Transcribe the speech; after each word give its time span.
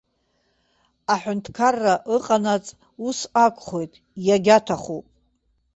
Аҳәынҭқарра 1.13 1.93
ыҟанаҵ 2.15 2.65
ус 3.07 3.19
акәхоит, 3.45 3.93
иагьаҭахуп. 4.27 5.05